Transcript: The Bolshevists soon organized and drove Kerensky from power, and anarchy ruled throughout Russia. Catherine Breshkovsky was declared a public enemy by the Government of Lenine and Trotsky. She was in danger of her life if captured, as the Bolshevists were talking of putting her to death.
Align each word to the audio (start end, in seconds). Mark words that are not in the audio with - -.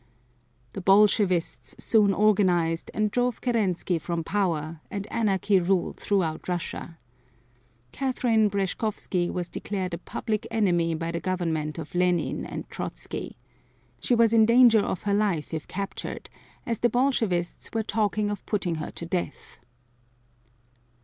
The 0.73 0.81
Bolshevists 0.81 1.75
soon 1.77 2.11
organized 2.11 2.89
and 2.91 3.11
drove 3.11 3.39
Kerensky 3.39 3.99
from 3.99 4.23
power, 4.23 4.81
and 4.89 5.05
anarchy 5.13 5.59
ruled 5.59 5.97
throughout 5.99 6.49
Russia. 6.49 6.97
Catherine 7.91 8.49
Breshkovsky 8.49 9.29
was 9.29 9.47
declared 9.47 9.93
a 9.93 9.99
public 9.99 10.47
enemy 10.49 10.95
by 10.95 11.11
the 11.11 11.19
Government 11.19 11.77
of 11.77 11.93
Lenine 11.93 12.47
and 12.47 12.67
Trotsky. 12.71 13.35
She 13.99 14.15
was 14.15 14.33
in 14.33 14.47
danger 14.47 14.79
of 14.79 15.03
her 15.03 15.13
life 15.13 15.53
if 15.53 15.67
captured, 15.67 16.31
as 16.65 16.79
the 16.79 16.89
Bolshevists 16.89 17.69
were 17.71 17.83
talking 17.83 18.31
of 18.31 18.43
putting 18.47 18.77
her 18.81 18.89
to 18.89 19.05
death. 19.05 19.59